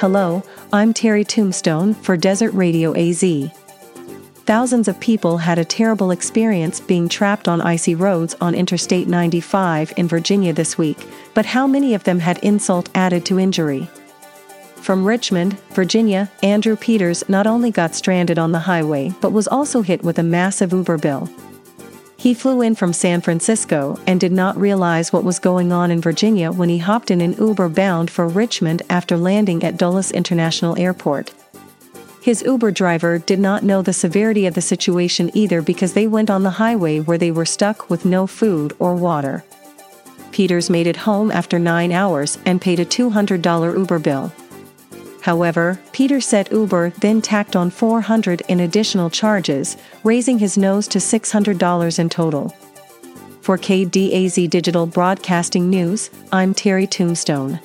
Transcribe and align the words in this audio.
Hello, 0.00 0.44
I'm 0.72 0.94
Terry 0.94 1.24
Tombstone 1.24 1.92
for 1.92 2.16
Desert 2.16 2.52
Radio 2.52 2.94
AZ. 2.96 3.50
Thousands 4.46 4.86
of 4.86 5.00
people 5.00 5.38
had 5.38 5.58
a 5.58 5.64
terrible 5.64 6.12
experience 6.12 6.78
being 6.78 7.08
trapped 7.08 7.48
on 7.48 7.60
icy 7.60 7.96
roads 7.96 8.36
on 8.40 8.54
Interstate 8.54 9.08
95 9.08 9.92
in 9.96 10.06
Virginia 10.06 10.52
this 10.52 10.78
week, 10.78 11.04
but 11.34 11.46
how 11.46 11.66
many 11.66 11.94
of 11.94 12.04
them 12.04 12.20
had 12.20 12.38
insult 12.44 12.88
added 12.94 13.26
to 13.26 13.40
injury? 13.40 13.90
From 14.76 15.04
Richmond, 15.04 15.58
Virginia, 15.70 16.30
Andrew 16.44 16.76
Peters 16.76 17.28
not 17.28 17.48
only 17.48 17.72
got 17.72 17.96
stranded 17.96 18.38
on 18.38 18.52
the 18.52 18.60
highway 18.60 19.12
but 19.20 19.32
was 19.32 19.48
also 19.48 19.82
hit 19.82 20.04
with 20.04 20.20
a 20.20 20.22
massive 20.22 20.72
Uber 20.72 20.98
bill. 20.98 21.28
He 22.18 22.34
flew 22.34 22.62
in 22.62 22.74
from 22.74 22.92
San 22.92 23.20
Francisco 23.20 23.96
and 24.04 24.18
did 24.18 24.32
not 24.32 24.60
realize 24.60 25.12
what 25.12 25.22
was 25.22 25.38
going 25.38 25.70
on 25.70 25.92
in 25.92 26.00
Virginia 26.00 26.50
when 26.50 26.68
he 26.68 26.78
hopped 26.78 27.12
in 27.12 27.20
an 27.20 27.34
Uber 27.34 27.68
bound 27.68 28.10
for 28.10 28.26
Richmond 28.26 28.82
after 28.90 29.16
landing 29.16 29.62
at 29.62 29.76
Dulles 29.76 30.10
International 30.10 30.76
Airport. 30.76 31.32
His 32.20 32.42
Uber 32.42 32.72
driver 32.72 33.18
did 33.18 33.38
not 33.38 33.62
know 33.62 33.82
the 33.82 33.92
severity 33.92 34.46
of 34.46 34.54
the 34.54 34.60
situation 34.60 35.30
either 35.32 35.62
because 35.62 35.92
they 35.92 36.08
went 36.08 36.28
on 36.28 36.42
the 36.42 36.58
highway 36.58 36.98
where 36.98 37.18
they 37.18 37.30
were 37.30 37.46
stuck 37.46 37.88
with 37.88 38.04
no 38.04 38.26
food 38.26 38.74
or 38.80 38.96
water. 38.96 39.44
Peters 40.32 40.68
made 40.68 40.88
it 40.88 40.96
home 40.96 41.30
after 41.30 41.56
nine 41.60 41.92
hours 41.92 42.36
and 42.44 42.60
paid 42.60 42.80
a 42.80 42.84
$200 42.84 43.78
Uber 43.78 43.98
bill. 44.00 44.32
However, 45.28 45.78
Peter 45.92 46.22
said 46.22 46.48
Uber 46.50 46.88
then 47.00 47.20
tacked 47.20 47.54
on 47.54 47.68
400 47.68 48.40
in 48.48 48.60
additional 48.60 49.10
charges, 49.10 49.76
raising 50.02 50.38
his 50.38 50.56
nose 50.56 50.88
to 50.88 50.96
$600 50.96 51.98
in 51.98 52.08
total. 52.08 52.48
For 53.42 53.58
KDAZ 53.58 54.48
Digital 54.48 54.86
Broadcasting 54.86 55.68
News, 55.68 56.08
I'm 56.32 56.54
Terry 56.54 56.86
Tombstone. 56.86 57.60